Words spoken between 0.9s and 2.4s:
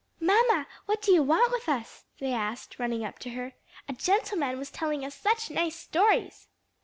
do you want with us?" they